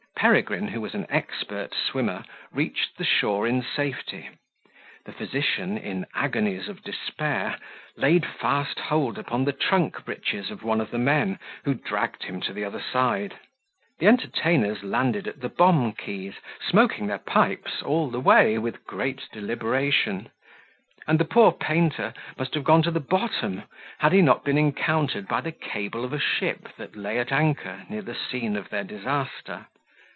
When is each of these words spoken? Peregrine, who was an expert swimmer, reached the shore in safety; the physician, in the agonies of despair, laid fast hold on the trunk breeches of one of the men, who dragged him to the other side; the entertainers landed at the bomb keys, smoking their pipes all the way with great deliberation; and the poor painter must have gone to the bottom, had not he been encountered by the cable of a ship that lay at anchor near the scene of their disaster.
Peregrine, 0.17 0.67
who 0.67 0.81
was 0.81 0.93
an 0.93 1.07
expert 1.09 1.73
swimmer, 1.73 2.23
reached 2.51 2.95
the 2.95 3.03
shore 3.03 3.47
in 3.47 3.63
safety; 3.63 4.29
the 5.03 5.11
physician, 5.11 5.79
in 5.79 6.01
the 6.01 6.07
agonies 6.13 6.67
of 6.69 6.83
despair, 6.83 7.57
laid 7.97 8.23
fast 8.23 8.79
hold 8.79 9.17
on 9.29 9.45
the 9.45 9.51
trunk 9.51 10.05
breeches 10.05 10.51
of 10.51 10.61
one 10.61 10.79
of 10.79 10.91
the 10.91 10.99
men, 10.99 11.39
who 11.65 11.73
dragged 11.73 12.21
him 12.25 12.39
to 12.39 12.53
the 12.53 12.63
other 12.63 12.79
side; 12.79 13.33
the 13.97 14.05
entertainers 14.05 14.83
landed 14.83 15.27
at 15.27 15.39
the 15.41 15.49
bomb 15.49 15.91
keys, 15.91 16.35
smoking 16.63 17.07
their 17.07 17.17
pipes 17.17 17.81
all 17.81 18.11
the 18.11 18.19
way 18.21 18.59
with 18.59 18.85
great 18.85 19.27
deliberation; 19.31 20.29
and 21.07 21.17
the 21.17 21.25
poor 21.25 21.51
painter 21.51 22.13
must 22.37 22.53
have 22.53 22.63
gone 22.63 22.83
to 22.83 22.91
the 22.91 22.99
bottom, 22.99 23.63
had 23.97 24.13
not 24.13 24.41
he 24.41 24.43
been 24.45 24.57
encountered 24.59 25.27
by 25.27 25.41
the 25.41 25.51
cable 25.51 26.05
of 26.05 26.13
a 26.13 26.19
ship 26.19 26.67
that 26.77 26.95
lay 26.95 27.17
at 27.17 27.31
anchor 27.31 27.83
near 27.89 28.03
the 28.03 28.13
scene 28.13 28.55
of 28.55 28.69
their 28.69 28.83
disaster. 28.83 29.65